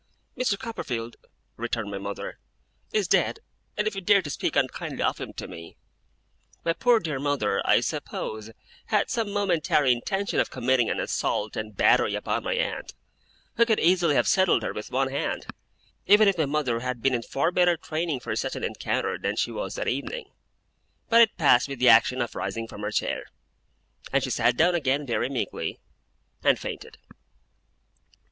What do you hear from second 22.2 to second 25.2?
of rising from her chair; and she sat down again